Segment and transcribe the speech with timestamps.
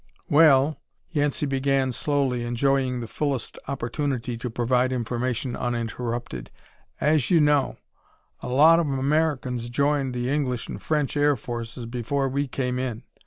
[0.29, 0.77] "Well"
[1.11, 6.49] Yancey began slowly, enjoying to the fullest the opportunity to provide information uninterrupted,
[6.99, 7.77] "as you know,
[8.39, 13.03] a lot of Americans joined the English and French air forces before we came in.